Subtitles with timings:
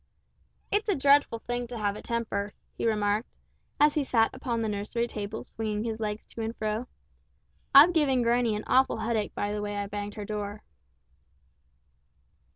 [0.71, 3.37] "It's a dreadful thing to have a temper," he remarked,
[3.79, 6.87] as he sat upon the nursery table swinging his legs to and fro;
[7.75, 10.63] "I've given granny an awful headache by the way I banged her door."